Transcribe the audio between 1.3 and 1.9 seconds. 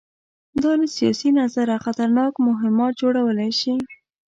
نظره